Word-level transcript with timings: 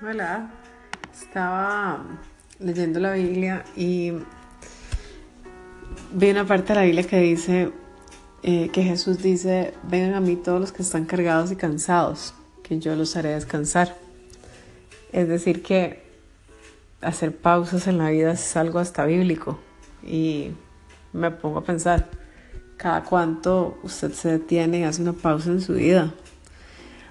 Hola, 0.00 0.48
estaba 1.12 2.04
leyendo 2.60 3.00
la 3.00 3.14
Biblia 3.14 3.64
y 3.74 4.12
vi 6.12 6.30
una 6.30 6.46
parte 6.46 6.68
de 6.68 6.74
la 6.76 6.82
Biblia 6.82 7.02
que 7.02 7.18
dice 7.18 7.72
eh, 8.44 8.68
que 8.68 8.84
Jesús 8.84 9.20
dice, 9.20 9.74
vengan 9.82 10.14
a 10.14 10.20
mí 10.20 10.36
todos 10.36 10.60
los 10.60 10.70
que 10.70 10.82
están 10.82 11.04
cargados 11.04 11.50
y 11.50 11.56
cansados, 11.56 12.32
que 12.62 12.78
yo 12.78 12.94
los 12.94 13.16
haré 13.16 13.30
descansar. 13.30 13.96
Es 15.10 15.26
decir, 15.26 15.64
que 15.64 16.04
hacer 17.00 17.36
pausas 17.36 17.88
en 17.88 17.98
la 17.98 18.10
vida 18.10 18.30
es 18.30 18.56
algo 18.56 18.78
hasta 18.78 19.04
bíblico 19.04 19.58
y 20.04 20.52
me 21.12 21.32
pongo 21.32 21.58
a 21.58 21.64
pensar, 21.64 22.08
cada 22.76 23.02
cuánto 23.02 23.76
usted 23.82 24.12
se 24.12 24.28
detiene 24.28 24.78
y 24.78 24.84
hace 24.84 25.02
una 25.02 25.12
pausa 25.12 25.50
en 25.50 25.60
su 25.60 25.72
vida. 25.72 26.14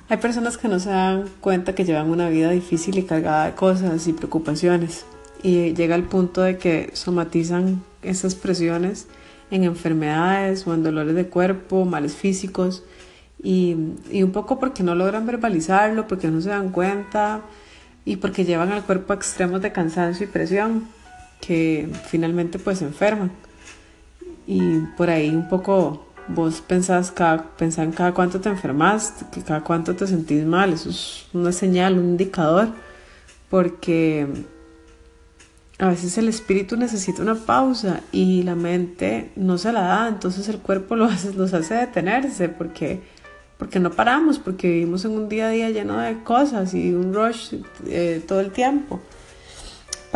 Hay 0.09 0.17
personas 0.17 0.57
que 0.57 0.70
no 0.70 0.79
se 0.79 0.89
dan 0.89 1.25
cuenta 1.41 1.75
que 1.75 1.84
llevan 1.84 2.09
una 2.09 2.29
vida 2.29 2.52
difícil 2.52 2.98
y 2.98 3.03
cargada 3.03 3.48
de 3.48 3.55
cosas 3.55 4.07
y 4.07 4.13
preocupaciones 4.13 5.05
y 5.43 5.73
llega 5.73 5.95
al 5.95 6.03
punto 6.03 6.41
de 6.43 6.57
que 6.57 6.91
somatizan 6.93 7.84
esas 8.02 8.34
presiones 8.34 9.07
en 9.51 9.65
enfermedades 9.65 10.65
o 10.65 10.73
en 10.73 10.84
dolores 10.84 11.13
de 11.13 11.27
cuerpo, 11.27 11.84
males 11.84 12.15
físicos 12.15 12.84
y, 13.43 13.75
y, 14.09 14.23
un 14.23 14.31
poco 14.31 14.59
porque 14.59 14.81
no 14.81 14.95
logran 14.95 15.25
verbalizarlo, 15.25 16.07
porque 16.07 16.29
no 16.29 16.39
se 16.39 16.49
dan 16.49 16.70
cuenta 16.70 17.41
y 18.05 18.15
porque 18.15 18.45
llevan 18.45 18.71
al 18.71 18.84
cuerpo 18.84 19.12
a 19.12 19.17
extremos 19.17 19.62
de 19.62 19.73
cansancio 19.73 20.26
y 20.26 20.29
presión 20.29 20.87
que 21.41 21.89
finalmente 22.07 22.59
pues 22.59 22.81
enferman. 22.81 23.31
Y 24.48 24.79
por 24.95 25.09
ahí 25.09 25.29
un 25.29 25.49
poco 25.49 26.06
vos 26.27 26.62
pensás, 26.62 27.12
cada, 27.12 27.44
pensás 27.58 27.86
en 27.86 27.91
cada 27.91 28.13
cuánto 28.13 28.40
te 28.40 28.49
enfermas, 28.49 29.13
que 29.31 29.41
cada 29.41 29.63
cuánto 29.63 29.95
te 29.95 30.08
sentís 30.08 30.45
mal, 30.45 30.73
eso 30.73 30.90
es 30.90 31.26
una 31.34 31.52
señal, 31.52 31.98
un 31.98 32.05
indicador, 32.05 32.70
porque 33.49 34.27
a 35.79 35.90
veces 35.90 36.18
el 36.18 36.27
espíritu 36.27 36.76
necesita 36.76 37.21
una 37.21 37.35
pausa 37.35 38.01
y 38.12 38.43
la 38.43 38.55
mente 38.55 39.32
no 39.35 39.57
se 39.57 39.71
la 39.71 39.82
da, 39.82 40.07
entonces 40.07 40.49
el 40.49 40.60
cuerpo 40.60 40.96
lo 40.96 41.05
hace, 41.05 41.34
los 41.34 41.54
hace 41.54 41.76
detenerse 41.76 42.49
porque, 42.49 43.01
porque 43.57 43.79
no 43.79 43.91
paramos, 43.91 44.40
porque 44.40 44.70
vivimos 44.70 45.05
en 45.05 45.12
un 45.12 45.29
día 45.29 45.48
a 45.48 45.51
día 45.51 45.70
lleno 45.70 45.99
de 45.99 46.23
cosas 46.23 46.73
y 46.73 46.94
un 46.94 47.13
rush 47.13 47.55
eh, 47.85 48.23
todo 48.27 48.40
el 48.40 48.51
tiempo. 48.51 48.99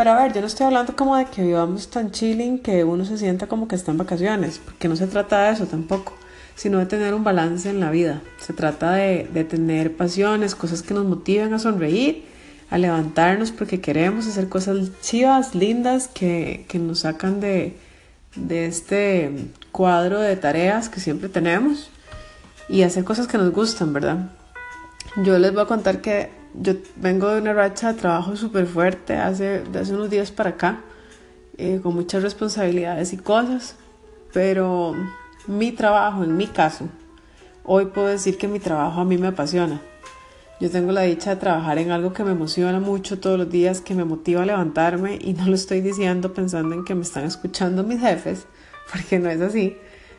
Pero 0.01 0.13
a 0.13 0.23
ver, 0.23 0.33
yo 0.33 0.41
no 0.41 0.47
estoy 0.47 0.65
hablando 0.65 0.95
como 0.95 1.15
de 1.15 1.25
que 1.25 1.43
vivamos 1.43 1.87
tan 1.91 2.09
chilling 2.09 2.57
que 2.57 2.83
uno 2.83 3.05
se 3.05 3.19
sienta 3.19 3.45
como 3.45 3.67
que 3.67 3.75
está 3.75 3.91
en 3.91 3.99
vacaciones, 3.99 4.57
porque 4.57 4.87
no 4.87 4.95
se 4.95 5.05
trata 5.05 5.43
de 5.43 5.53
eso 5.53 5.67
tampoco, 5.67 6.13
sino 6.55 6.79
de 6.79 6.87
tener 6.87 7.13
un 7.13 7.23
balance 7.23 7.69
en 7.69 7.79
la 7.79 7.91
vida. 7.91 8.19
Se 8.39 8.51
trata 8.51 8.93
de, 8.93 9.29
de 9.31 9.43
tener 9.43 9.95
pasiones, 9.95 10.55
cosas 10.55 10.81
que 10.81 10.95
nos 10.95 11.05
motiven 11.05 11.53
a 11.53 11.59
sonreír, 11.59 12.25
a 12.71 12.79
levantarnos 12.79 13.51
porque 13.51 13.79
queremos 13.79 14.25
hacer 14.25 14.49
cosas 14.49 14.89
chivas, 15.03 15.53
lindas, 15.53 16.07
que, 16.07 16.65
que 16.67 16.79
nos 16.79 17.01
sacan 17.01 17.39
de, 17.39 17.77
de 18.35 18.65
este 18.65 19.51
cuadro 19.71 20.19
de 20.19 20.35
tareas 20.35 20.89
que 20.89 20.99
siempre 20.99 21.29
tenemos 21.29 21.91
y 22.67 22.81
hacer 22.81 23.03
cosas 23.03 23.27
que 23.27 23.37
nos 23.37 23.51
gustan, 23.51 23.93
¿verdad? 23.93 24.31
Yo 25.23 25.37
les 25.37 25.53
voy 25.53 25.61
a 25.61 25.67
contar 25.67 26.01
que 26.01 26.40
yo 26.53 26.73
vengo 26.97 27.29
de 27.29 27.41
una 27.41 27.53
racha 27.53 27.93
de 27.93 27.99
trabajo 27.99 28.35
súper 28.35 28.65
fuerte 28.65 29.15
hace, 29.15 29.63
de 29.63 29.79
hace 29.79 29.93
unos 29.93 30.09
días 30.09 30.31
para 30.31 30.51
acá, 30.51 30.81
eh, 31.57 31.79
con 31.81 31.95
muchas 31.95 32.23
responsabilidades 32.23 33.13
y 33.13 33.17
cosas, 33.17 33.75
pero 34.33 34.95
mi 35.47 35.71
trabajo, 35.71 36.23
en 36.23 36.35
mi 36.37 36.47
caso, 36.47 36.85
hoy 37.63 37.85
puedo 37.85 38.07
decir 38.07 38.37
que 38.37 38.47
mi 38.47 38.59
trabajo 38.59 39.01
a 39.01 39.05
mí 39.05 39.17
me 39.17 39.27
apasiona. 39.27 39.81
Yo 40.59 40.69
tengo 40.69 40.91
la 40.91 41.01
dicha 41.01 41.31
de 41.31 41.35
trabajar 41.37 41.79
en 41.79 41.89
algo 41.89 42.13
que 42.13 42.23
me 42.23 42.31
emociona 42.31 42.79
mucho 42.79 43.19
todos 43.19 43.37
los 43.39 43.49
días, 43.49 43.81
que 43.81 43.95
me 43.95 44.05
motiva 44.05 44.43
a 44.43 44.45
levantarme 44.45 45.17
y 45.19 45.33
no 45.33 45.47
lo 45.47 45.55
estoy 45.55 45.81
diciendo 45.81 46.33
pensando 46.33 46.75
en 46.75 46.85
que 46.85 46.93
me 46.93 47.01
están 47.01 47.23
escuchando 47.25 47.83
mis 47.83 47.99
jefes, 47.99 48.45
porque 48.91 49.17
no 49.17 49.29
es 49.29 49.41
así, 49.41 49.75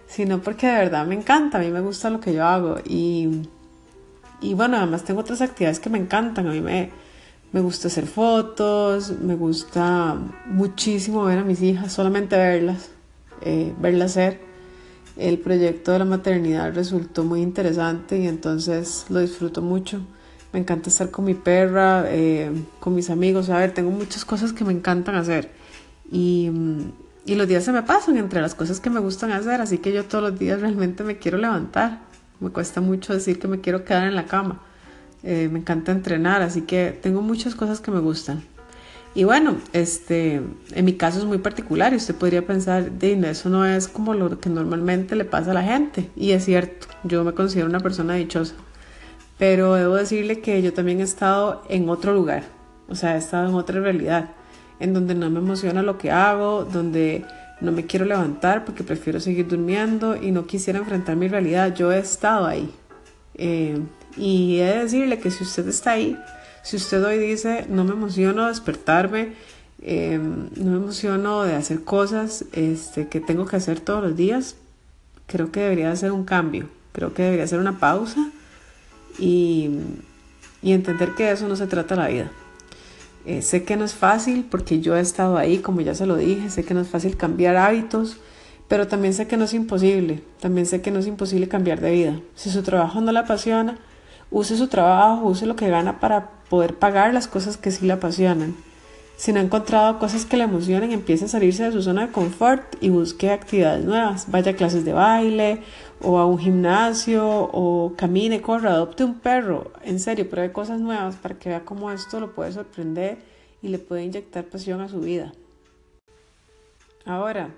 sino 0.07 0.41
porque 0.41 0.67
de 0.67 0.75
verdad 0.75 1.07
me 1.07 1.15
encanta, 1.15 1.59
a 1.59 1.61
mí 1.61 1.71
me 1.71 1.81
gusta 1.81 2.11
lo 2.11 2.19
que 2.19 2.35
yo 2.35 2.45
hago 2.45 2.79
y 2.85 3.49
y 4.43 4.55
bueno, 4.55 4.77
además 4.77 5.05
tengo 5.05 5.21
otras 5.21 5.41
actividades 5.41 5.79
que 5.79 5.89
me 5.89 5.99
encantan. 5.99 6.49
A 6.49 6.51
mí 6.51 6.61
me, 6.61 6.91
me 7.53 7.61
gusta 7.61 7.89
hacer 7.89 8.07
fotos, 8.07 9.13
me 9.21 9.37
gusta 9.37 10.17
muchísimo 10.47 11.25
ver 11.25 11.39
a 11.39 11.45
mis 11.45 11.63
hijas, 11.63 11.93
solamente 11.93 12.37
verlas, 12.37 12.91
eh, 13.41 13.73
verlas 13.81 14.13
hacer. 14.13 14.41
El 15.17 15.39
proyecto 15.39 15.93
de 15.93 16.01
la 16.01 16.05
maternidad 16.07 16.75
resultó 16.75 17.23
muy 17.23 17.43
interesante 17.43 18.19
y 18.19 18.27
entonces 18.27 19.07
lo 19.11 19.21
disfruto 19.21 19.63
mucho. 19.63 20.01
Me 20.53 20.61
encanta 20.61 20.91
estar 20.91 21.11
con 21.11 21.25
mi 21.25 21.35
perra, 21.35 22.05
eh, 22.09 22.51
con 22.81 22.95
mis 22.95 23.11
amigos. 23.11 23.49
A 23.51 23.59
ver, 23.59 23.73
tengo 23.73 23.91
muchas 23.91 24.25
cosas 24.25 24.53
que 24.53 24.65
me 24.65 24.73
encantan 24.73 25.15
hacer. 25.15 25.51
Y, 26.11 26.51
y 27.25 27.35
los 27.37 27.47
días 27.47 27.65
se 27.65 27.73
me 27.73 27.83
pasan 27.83 28.17
entre 28.17 28.41
las 28.41 28.55
cosas 28.55 28.81
que 28.81 28.91
me 28.91 29.01
gustan 29.01 29.31
hacer, 29.33 29.61
así 29.61 29.79
que 29.79 29.93
yo 29.93 30.05
todos 30.05 30.31
los 30.31 30.39
días 30.39 30.61
realmente 30.61 31.05
me 31.05 31.19
quiero 31.19 31.39
levantar 31.39 32.12
me 32.43 32.51
cuesta 32.51 32.81
mucho 32.81 33.15
decir 33.15 33.39
que 33.39 33.49
me 33.49 33.61
quiero 33.61 33.85
quedar 33.85 34.07
en 34.07 34.15
la 34.15 34.27
cama. 34.27 34.61
Eh, 35.23 35.49
me 35.51 35.61
encanta 35.61 35.93
entrenar, 35.93 36.43
así 36.43 36.63
que 36.63 36.99
tengo 37.01 37.23
muchas 37.23 37.55
cosas 37.55 37.81
que 37.81 37.91
me 37.91 38.01
gustan. 38.01 38.43
Y 39.15 39.25
bueno, 39.25 39.57
este, 39.73 40.41
en 40.73 40.85
mi 40.85 40.95
caso 40.95 41.19
es 41.19 41.25
muy 41.25 41.39
particular 41.39 41.93
y 41.93 41.97
usted 41.97 42.15
podría 42.15 42.47
pensar, 42.47 42.91
de 42.91 43.13
eso 43.31 43.51
no 43.51 43.67
es 43.67 43.87
como 43.87 44.15
lo 44.15 44.41
que 44.41 44.49
normalmente 44.49 45.17
le 45.17 45.25
pasa 45.25 45.51
a 45.51 45.55
la 45.55 45.63
gente. 45.63 46.11
Y 46.17 46.33
es 46.33 46.45
cierto, 46.47 46.87
yo 47.05 47.23
me 47.23 47.33
considero 47.35 47.69
una 47.69 47.81
persona 47.81 48.15
dichosa. 48.15 48.55
Pero 49.39 49.75
debo 49.75 49.97
decirle 49.97 50.41
que 50.41 50.63
yo 50.63 50.73
también 50.73 51.01
he 51.01 51.05
estado 51.05 51.63
en 51.69 51.89
otro 51.89 52.15
lugar, 52.15 52.45
o 52.89 52.95
sea, 52.95 53.17
he 53.17 53.19
estado 53.19 53.49
en 53.49 53.55
otra 53.55 53.81
realidad, 53.81 54.31
en 54.81 54.95
donde 54.95 55.15
no 55.15 55.31
me 55.31 55.41
emociona 55.41 55.83
lo 55.83 55.99
que 55.99 56.11
hago, 56.11 56.65
donde 56.65 57.25
no 57.63 57.73
me 57.73 57.87
quiero 57.87 58.05
levantar 58.05 58.65
porque 58.65 58.83
prefiero 58.83 59.21
seguir 59.21 59.47
durmiendo 59.47 60.17
y 60.17 60.33
no 60.33 60.47
quisiera 60.47 60.79
enfrentar 60.79 61.17
mi 61.17 61.29
realidad. 61.29 61.75
Yo 61.75 61.93
he 61.93 61.99
estado 61.99 62.47
ahí. 62.47 62.71
Eh, 63.35 63.79
y 64.17 64.59
he 64.59 64.65
de 64.65 64.79
decirle 64.83 65.19
que 65.19 65.31
si 65.31 65.45
usted 65.45 65.67
está 65.69 65.93
ahí, 65.93 66.19
si 66.63 66.77
usted 66.77 67.03
hoy 67.05 67.19
dice, 67.19 67.67
no 67.69 67.85
me 67.85 67.93
emociono 67.93 68.49
despertarme, 68.49 69.35
eh, 69.81 70.19
no 70.19 70.71
me 70.71 70.77
emociono 70.77 71.45
de 71.45 71.55
hacer 71.55 71.83
cosas 71.83 72.45
este, 72.53 73.09
que 73.09 73.21
tengo 73.21 73.47
que 73.47 73.57
hacer 73.57 73.81
todos 73.81 74.03
los 74.03 74.17
días, 74.17 74.57
creo 75.27 75.51
que 75.51 75.61
debería 75.61 75.91
hacer 75.91 76.13
un 76.13 76.25
cambio, 76.25 76.69
creo 76.93 77.15
que 77.15 77.23
debería 77.23 77.45
hacer 77.45 77.59
una 77.59 77.79
pausa 77.79 78.31
y, 79.19 79.71
y 80.63 80.73
entender 80.73 81.15
que 81.15 81.25
de 81.25 81.33
eso 81.33 81.49
no 81.49 81.57
se 81.57 81.67
trata 81.67 81.97
la 81.97 82.09
vida. 82.09 82.31
Eh, 83.25 83.43
sé 83.43 83.65
que 83.65 83.77
no 83.77 83.85
es 83.85 83.95
fácil 83.95 84.47
porque 84.51 84.81
yo 84.81 84.97
he 84.97 85.01
estado 85.01 85.37
ahí, 85.37 85.59
como 85.59 85.81
ya 85.81 85.95
se 85.95 86.07
lo 86.07 86.17
dije, 86.17 86.51
sé 86.51 86.65
que 86.65 86.75
no 86.75 86.81
es 86.81 86.89
fácil 86.89 87.17
cambiar 87.17 87.57
hábitos, 87.57 88.17
pero 88.69 88.89
también 88.89 89.15
sé 89.15 89.27
que 89.29 89.37
no 89.37 89.45
es 89.45 89.55
imposible, 89.55 90.23
también 90.41 90.67
sé 90.67 90.81
que 90.81 90.91
no 90.91 90.99
es 90.99 91.07
imposible 91.07 91.49
cambiar 91.49 91.81
de 91.81 91.93
vida. 91.93 92.21
Si 92.35 92.51
su 92.51 92.63
trabajo 92.63 93.01
no 93.01 93.13
le 93.13 93.19
apasiona, 93.21 93.79
use 94.31 94.57
su 94.57 94.67
trabajo, 94.69 95.27
use 95.27 95.47
lo 95.47 95.57
que 95.57 95.69
gana 95.69 96.01
para 96.01 96.31
poder 96.49 96.75
pagar 96.75 97.15
las 97.15 97.29
cosas 97.29 97.57
que 97.57 97.71
sí 97.71 97.87
le 97.87 97.93
apasionan. 97.93 98.57
Si 99.23 99.33
no 99.33 99.39
ha 99.39 99.45
encontrado 99.45 100.01
cosas 100.01 100.27
que 100.27 100.37
le 100.37 100.43
emocionen, 100.43 100.91
empiece 100.91 101.27
a 101.27 101.29
salirse 101.29 101.63
de 101.63 101.71
su 101.71 101.81
zona 101.81 102.09
de 102.09 102.13
confort 102.13 102.75
y 102.81 102.89
busque 102.89 103.31
actividades 103.31 103.85
nuevas. 103.85 104.29
Vaya 104.29 104.51
a 104.51 104.57
clases 104.57 104.85
de 104.85 104.93
baile 104.93 105.63
o 106.01 106.19
a 106.19 106.27
un 106.27 106.41
gimnasio 106.41 107.25
o 107.25 107.95
camine, 107.97 108.43
corra, 108.43 108.73
adopte 108.73 109.05
un 109.05 109.21
perro. 109.21 109.71
En 109.85 110.01
serio, 110.01 110.29
pruebe 110.29 110.51
cosas 110.51 110.81
nuevas 110.81 111.15
para 111.15 111.37
que 111.37 111.51
vea 111.51 111.65
cómo 111.65 111.93
esto 111.93 112.19
lo 112.19 112.35
puede 112.35 112.51
sorprender 112.51 113.19
y 113.63 113.69
le 113.69 113.79
puede 113.79 114.03
inyectar 114.03 114.43
pasión 114.47 114.81
a 114.81 114.89
su 114.89 114.99
vida. 114.99 115.33
Ahora, 117.07 117.51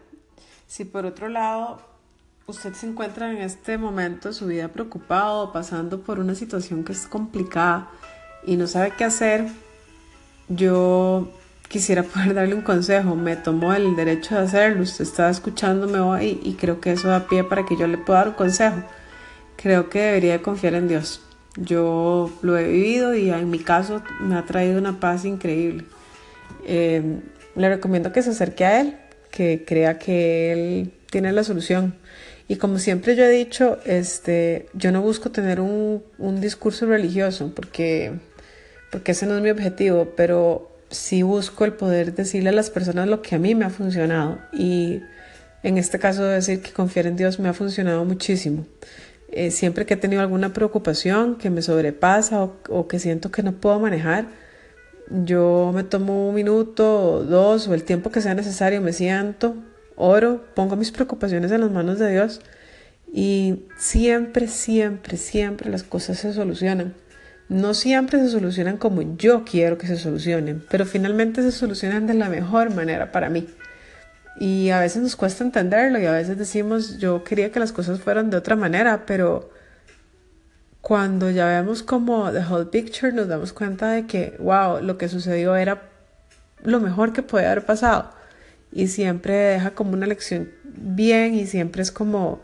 si 0.67 0.85
por 0.85 1.07
otro 1.07 1.31
lado 1.31 1.81
usted 2.47 2.75
se 2.75 2.89
encuentra 2.89 3.33
en 3.33 3.39
este 3.39 3.79
momento 3.79 4.29
de 4.29 4.35
su 4.35 4.49
vida 4.49 4.69
preocupado, 4.69 5.51
pasando 5.51 6.03
por 6.03 6.19
una 6.19 6.35
situación 6.35 6.85
que 6.85 6.93
es 6.93 7.06
complicada 7.06 7.88
y 8.47 8.59
no 8.59 8.67
sabe 8.67 8.93
qué 8.99 9.05
hacer, 9.05 9.47
yo 10.50 11.31
quisiera 11.69 12.02
poder 12.05 12.34
darle 12.34 12.55
un 12.55 12.62
consejo. 12.62 13.14
Me 13.14 13.37
tomó 13.37 13.75
el 13.75 13.96
derecho 13.96 14.34
de 14.34 14.43
hacerlo. 14.43 14.82
Usted 14.82 15.05
está 15.05 15.31
escuchándome 15.31 15.99
hoy 15.99 16.40
y 16.43 16.55
creo 16.55 16.81
que 16.81 16.93
eso 16.93 17.08
da 17.08 17.26
pie 17.28 17.44
para 17.44 17.64
que 17.66 17.76
yo 17.76 17.87
le 17.87 17.99
pueda 17.99 18.20
dar 18.20 18.28
un 18.28 18.34
consejo. 18.34 18.82
Creo 19.56 19.88
que 19.88 20.00
debería 20.00 20.43
confiar 20.43 20.75
en 20.75 20.88
Dios. 20.88 21.20
Yo 21.56 22.31
lo 22.43 22.58
he 22.58 22.64
vivido 22.64 23.14
y 23.14 23.31
en 23.31 23.49
mi 23.49 23.61
caso 23.61 24.02
me 24.20 24.37
ha 24.37 24.44
traído 24.44 24.78
una 24.78 24.99
paz 24.99 25.25
increíble. 25.25 25.84
Eh, 26.66 27.20
le 27.55 27.69
recomiendo 27.69 28.12
que 28.12 28.22
se 28.22 28.31
acerque 28.31 28.64
a 28.64 28.81
Él, 28.81 28.96
que 29.31 29.64
crea 29.64 29.99
que 29.99 30.52
Él 30.52 30.93
tiene 31.11 31.32
la 31.32 31.44
solución. 31.44 31.94
Y 32.49 32.56
como 32.56 32.78
siempre 32.78 33.16
yo 33.16 33.25
he 33.25 33.31
dicho, 33.31 33.78
este, 33.87 34.66
yo 34.75 34.93
no 34.93 35.00
busco 35.00 35.31
tener 35.31 35.61
un, 35.61 36.02
un 36.19 36.40
discurso 36.40 36.87
religioso 36.87 37.52
porque, 37.55 38.12
porque 38.90 39.12
ese 39.12 39.26
no 39.26 39.37
es 39.37 39.43
mi 39.43 39.50
objetivo, 39.50 40.12
pero 40.16 40.74
sí 40.94 41.23
busco 41.23 41.64
el 41.64 41.73
poder 41.75 42.14
decirle 42.14 42.50
a 42.50 42.52
las 42.52 42.70
personas 42.70 43.08
lo 43.08 43.23
que 43.23 43.35
a 43.35 43.38
mí 43.38 43.55
me 43.55 43.64
ha 43.64 43.70
funcionado 43.70 44.38
y 44.52 45.00
en 45.62 45.79
este 45.79 45.99
caso 45.99 46.25
decir 46.25 46.61
que 46.61 46.73
confiar 46.73 47.06
en 47.06 47.17
Dios 47.17 47.38
me 47.38 47.49
ha 47.49 47.55
funcionado 47.55 48.05
muchísimo. 48.05 48.67
Eh, 49.31 49.50
siempre 49.50 49.87
que 49.87 49.94
he 49.94 49.96
tenido 49.96 50.23
alguna 50.23 50.52
preocupación 50.52 51.37
que 51.37 51.50
me 51.50 51.62
sobrepasa 51.62 52.44
o, 52.44 52.87
que 52.87 52.99
siento 52.99 53.31
que 53.32 53.43
no 53.43 53.52
puedo 53.52 53.81
manejar, 53.81 54.26
yo 55.11 55.73
me 55.75 55.82
tomo 55.82 56.29
un 56.29 56.35
minuto, 56.35 57.25
dos 57.25 57.67
o 57.67 57.75
el 57.75 57.82
tiempo 57.82 58.11
que 58.11 58.20
sea 58.20 58.35
necesario, 58.35 58.81
me 58.81 58.93
siento, 58.93 59.56
oro, 59.97 60.44
pongo 60.55 60.76
mis 60.76 60.93
preocupaciones 60.93 61.50
en 61.50 61.62
las 61.62 61.70
manos 61.70 61.99
de 61.99 62.12
Dios 62.12 62.40
y 63.12 63.64
siempre, 63.76 64.49
siempre, 64.49 65.17
siempre 65.17 65.70
las 65.70 65.82
cosas 65.82 66.19
se 66.19 66.32
solucionan. 66.32 66.94
No 67.49 67.75
siempre 67.75 68.19
se 68.20 68.31
solucionan 68.31 68.79
como 68.79 69.17
yo 69.17 69.44
quiero 69.44 69.76
que 69.76 69.87
se 69.87 69.96
solucionen, 69.96 70.64
pero 70.70 70.87
finalmente 70.87 71.43
se 71.43 71.52
solucionan 71.52 72.06
de 72.06 72.14
la 72.14 72.29
mejor 72.29 72.75
manera 72.75 73.12
para 73.12 73.29
mí. 73.29 73.49
Y 74.41 74.70
a 74.70 74.81
veces 74.81 75.02
nos 75.02 75.17
cuesta 75.17 75.44
entenderlo 75.44 75.99
y 76.00 76.06
a 76.06 76.12
veces 76.12 76.38
decimos, 76.38 76.99
yo 76.99 77.23
quería 77.23 77.52
que 77.52 77.61
las 77.61 77.73
cosas 77.73 78.00
fueran 78.00 78.31
de 78.31 78.37
otra 78.37 78.56
manera, 78.56 79.05
pero 79.06 79.50
cuando 80.81 81.31
ya 81.31 81.46
vemos 81.46 81.82
como 81.82 82.32
the 82.32 82.41
whole 82.41 82.67
picture 82.67 83.12
nos 83.12 83.29
damos 83.29 83.52
cuenta 83.52 83.90
de 83.93 84.06
que, 84.06 84.37
wow, 84.38 84.82
lo 84.82 84.99
que 84.99 85.08
sucedió 85.08 85.55
era 85.56 85.82
lo 86.62 86.81
mejor 86.81 87.12
que 87.12 87.23
puede 87.23 87.47
haber 87.47 87.64
pasado. 87.64 88.11
Y 88.73 88.88
siempre 88.88 89.35
deja 89.35 89.70
como 89.70 89.93
una 89.93 90.06
lección 90.06 90.50
bien 90.64 91.35
y 91.35 91.47
siempre 91.47 91.82
es 91.82 91.93
como, 91.93 92.43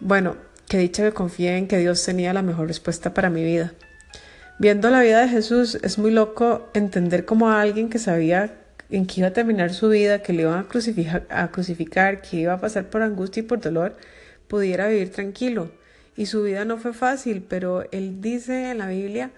bueno, 0.00 0.36
que 0.68 0.78
dicha 0.78 1.02
que 1.02 1.12
confié 1.12 1.56
en 1.56 1.68
que 1.68 1.78
Dios 1.78 2.04
tenía 2.04 2.32
la 2.32 2.42
mejor 2.42 2.68
respuesta 2.68 3.14
para 3.14 3.30
mi 3.30 3.42
vida. 3.42 3.72
Viendo 4.58 4.88
la 4.88 5.02
vida 5.02 5.20
de 5.20 5.28
Jesús 5.28 5.78
es 5.82 5.98
muy 5.98 6.10
loco 6.10 6.70
entender 6.72 7.26
como 7.26 7.50
a 7.50 7.60
alguien 7.60 7.90
que 7.90 7.98
sabía 7.98 8.54
en 8.88 9.06
que 9.06 9.20
iba 9.20 9.28
a 9.28 9.32
terminar 9.32 9.74
su 9.74 9.90
vida, 9.90 10.22
que 10.22 10.32
le 10.32 10.42
iban 10.42 10.66
a 11.28 11.48
crucificar, 11.48 12.22
que 12.22 12.38
iba 12.38 12.54
a 12.54 12.60
pasar 12.60 12.88
por 12.88 13.02
angustia 13.02 13.40
y 13.40 13.44
por 13.44 13.60
dolor, 13.60 13.96
pudiera 14.48 14.88
vivir 14.88 15.10
tranquilo. 15.10 15.70
Y 16.16 16.26
su 16.26 16.42
vida 16.42 16.64
no 16.64 16.78
fue 16.78 16.94
fácil, 16.94 17.44
pero 17.46 17.84
él 17.92 18.22
dice 18.22 18.70
en 18.70 18.78
la 18.78 18.88
Biblia 18.88 19.30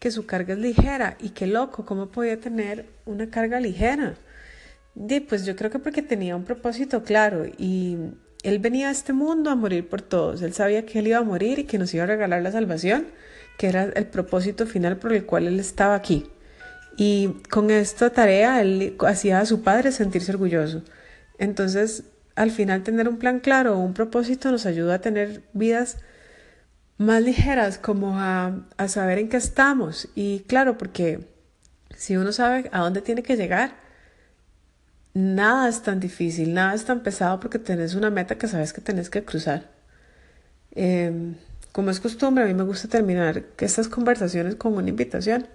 que 0.00 0.10
su 0.10 0.26
carga 0.26 0.54
es 0.54 0.60
ligera. 0.60 1.16
Y 1.20 1.30
qué 1.30 1.46
loco, 1.46 1.84
¿cómo 1.86 2.08
podía 2.08 2.40
tener 2.40 2.86
una 3.06 3.30
carga 3.30 3.60
ligera? 3.60 4.14
Pues 5.28 5.44
yo 5.46 5.54
creo 5.54 5.70
que 5.70 5.78
porque 5.78 6.02
tenía 6.02 6.34
un 6.34 6.44
propósito 6.44 7.04
claro 7.04 7.46
y 7.58 7.96
él 8.42 8.58
venía 8.58 8.88
a 8.88 8.90
este 8.90 9.12
mundo 9.12 9.50
a 9.50 9.54
morir 9.54 9.88
por 9.88 10.02
todos. 10.02 10.42
Él 10.42 10.52
sabía 10.52 10.84
que 10.84 10.98
él 10.98 11.06
iba 11.06 11.18
a 11.18 11.22
morir 11.22 11.60
y 11.60 11.64
que 11.64 11.78
nos 11.78 11.94
iba 11.94 12.02
a 12.02 12.08
regalar 12.08 12.42
la 12.42 12.50
salvación, 12.50 13.06
que 13.58 13.68
era 13.68 13.84
el 13.84 14.06
propósito 14.06 14.66
final 14.66 14.96
por 14.96 15.12
el 15.12 15.26
cual 15.26 15.46
él 15.46 15.60
estaba 15.60 15.94
aquí. 15.94 16.26
Y 16.96 17.28
con 17.50 17.70
esta 17.70 18.10
tarea 18.10 18.60
él 18.60 18.96
hacía 19.00 19.40
a 19.40 19.46
su 19.46 19.62
padre 19.62 19.92
sentirse 19.92 20.32
orgulloso. 20.32 20.82
Entonces, 21.38 22.04
al 22.36 22.50
final 22.50 22.82
tener 22.82 23.08
un 23.08 23.18
plan 23.18 23.40
claro, 23.40 23.78
un 23.78 23.94
propósito 23.94 24.50
nos 24.50 24.66
ayuda 24.66 24.94
a 24.96 25.00
tener 25.00 25.42
vidas 25.52 25.98
más 26.98 27.22
ligeras, 27.22 27.78
como 27.78 28.18
a, 28.20 28.66
a 28.76 28.88
saber 28.88 29.18
en 29.18 29.28
qué 29.28 29.36
estamos. 29.36 30.08
Y 30.14 30.40
claro, 30.40 30.78
porque 30.78 31.26
si 31.96 32.16
uno 32.16 32.32
sabe 32.32 32.68
a 32.72 32.80
dónde 32.80 33.02
tiene 33.02 33.22
que 33.22 33.36
llegar, 33.36 33.76
nada 35.14 35.68
es 35.68 35.82
tan 35.82 36.00
difícil, 36.00 36.54
nada 36.54 36.74
es 36.74 36.84
tan 36.84 37.02
pesado 37.02 37.40
porque 37.40 37.58
tenés 37.58 37.94
una 37.94 38.10
meta 38.10 38.36
que 38.36 38.48
sabes 38.48 38.72
que 38.72 38.80
tenés 38.80 39.10
que 39.10 39.24
cruzar. 39.24 39.70
Em, 40.72 41.36
como 41.74 41.90
es 41.90 41.98
costumbre, 41.98 42.44
a 42.44 42.46
mí 42.46 42.54
me 42.54 42.62
gusta 42.62 42.86
terminar 42.86 43.42
estas 43.58 43.88
conversaciones 43.88 44.54
con 44.54 44.74
una 44.74 44.90
invitación. 44.90 45.48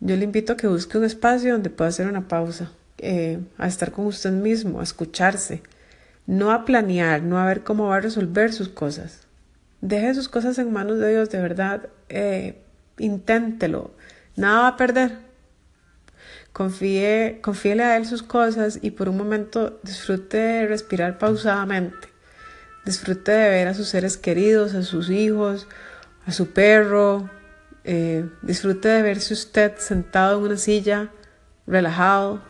Yo 0.00 0.16
le 0.16 0.24
invito 0.24 0.54
a 0.54 0.56
que 0.56 0.66
busque 0.66 0.96
un 0.96 1.04
espacio 1.04 1.52
donde 1.52 1.68
pueda 1.68 1.90
hacer 1.90 2.06
una 2.06 2.26
pausa, 2.26 2.72
eh, 2.96 3.38
a 3.58 3.66
estar 3.66 3.92
con 3.92 4.06
usted 4.06 4.32
mismo, 4.32 4.80
a 4.80 4.82
escucharse, 4.82 5.62
no 6.26 6.52
a 6.52 6.64
planear, 6.64 7.22
no 7.22 7.38
a 7.38 7.44
ver 7.44 7.64
cómo 7.64 7.88
va 7.88 7.96
a 7.96 8.00
resolver 8.00 8.54
sus 8.54 8.70
cosas. 8.70 9.26
Deje 9.82 10.14
sus 10.14 10.30
cosas 10.30 10.58
en 10.58 10.72
manos 10.72 10.98
de 10.98 11.10
Dios, 11.10 11.28
de 11.28 11.42
verdad, 11.42 11.90
eh, 12.08 12.62
inténtelo, 12.96 13.90
nada 14.36 14.62
va 14.62 14.68
a 14.68 14.76
perder. 14.78 15.18
Confíe, 16.54 17.40
confíele 17.42 17.82
a 17.82 17.98
Él 17.98 18.06
sus 18.06 18.22
cosas 18.22 18.78
y 18.80 18.92
por 18.92 19.10
un 19.10 19.18
momento 19.18 19.80
disfrute 19.82 20.38
de 20.38 20.66
respirar 20.66 21.18
pausadamente. 21.18 22.11
Disfrute 22.84 23.32
de 23.32 23.48
ver 23.48 23.68
a 23.68 23.74
sus 23.74 23.88
seres 23.88 24.16
queridos, 24.16 24.74
a 24.74 24.82
sus 24.82 25.10
hijos, 25.10 25.68
a 26.26 26.32
su 26.32 26.50
perro, 26.52 27.30
eh, 27.84 28.28
disfrute 28.42 28.88
de 28.88 29.02
verse 29.02 29.34
usted 29.34 29.76
sentado 29.78 30.38
en 30.38 30.44
una 30.44 30.56
silla, 30.56 31.10
relajado. 31.66 32.42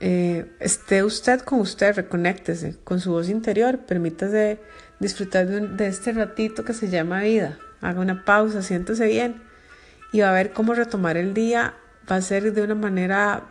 Eh, 0.00 0.50
esté 0.60 1.04
usted 1.04 1.40
con 1.40 1.60
usted, 1.60 1.94
reconéctese 1.94 2.76
con 2.84 3.00
su 3.00 3.12
voz 3.12 3.28
interior, 3.28 3.78
permítase 3.78 4.60
disfrutar 5.00 5.46
de, 5.46 5.86
este 5.86 6.12
ratito 6.12 6.64
que 6.64 6.74
se 6.74 6.88
llama 6.88 7.22
vida. 7.22 7.58
Haga 7.80 8.00
una 8.00 8.24
pausa, 8.24 8.62
siéntese 8.62 9.06
bien 9.06 9.42
y 10.14 10.20
va 10.20 10.30
a 10.30 10.32
ver 10.32 10.52
cómo 10.52 10.74
retomar 10.74 11.16
el 11.16 11.34
día 11.34 11.74
va 12.10 12.16
a 12.16 12.22
ser 12.22 12.52
de 12.52 12.62
una 12.62 12.76
manera 12.76 13.42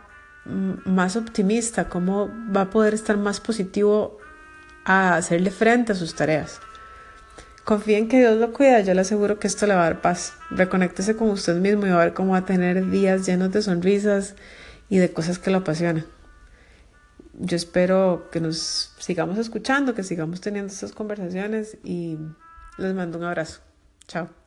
mm, 0.46 0.90
más 0.90 1.14
optimista, 1.14 1.90
cómo 1.90 2.30
va 2.54 2.62
a 2.62 2.70
poder 2.70 2.94
estar 2.94 3.18
más 3.18 3.38
positivo 3.38 4.18
a 4.84 5.16
hacerle 5.16 5.50
frente 5.50 5.92
a 5.92 5.94
sus 5.94 6.14
tareas. 6.14 6.60
Confíe 7.64 7.96
en 7.96 8.08
que 8.08 8.18
Dios 8.18 8.36
lo 8.38 8.52
cuida, 8.52 8.80
yo 8.80 8.92
le 8.92 9.00
aseguro 9.00 9.38
que 9.38 9.46
esto 9.46 9.66
le 9.66 9.74
va 9.74 9.80
a 9.82 9.84
dar 9.84 10.02
paz. 10.02 10.34
Reconéctese 10.50 11.16
con 11.16 11.30
usted 11.30 11.56
mismo 11.56 11.86
y 11.86 11.90
va 11.90 12.02
a 12.02 12.04
ver 12.04 12.14
cómo 12.14 12.32
va 12.32 12.38
a 12.38 12.44
tener 12.44 12.90
días 12.90 13.26
llenos 13.26 13.52
de 13.52 13.62
sonrisas 13.62 14.34
y 14.90 14.98
de 14.98 15.12
cosas 15.12 15.38
que 15.38 15.50
lo 15.50 15.58
apasionan. 15.58 16.04
Yo 17.32 17.56
espero 17.56 18.28
que 18.30 18.40
nos 18.40 18.92
sigamos 18.98 19.38
escuchando, 19.38 19.94
que 19.94 20.02
sigamos 20.02 20.40
teniendo 20.40 20.72
estas 20.72 20.92
conversaciones 20.92 21.78
y 21.82 22.18
les 22.76 22.94
mando 22.94 23.18
un 23.18 23.24
abrazo. 23.24 23.60
Chao. 24.06 24.43